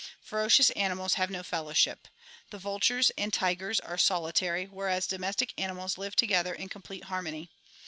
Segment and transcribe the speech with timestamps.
[0.23, 2.07] Ferocious animals have no fellowship.
[2.49, 7.51] The vultures and tigers are solitary whereas domestic animals live to gether in complete harmony.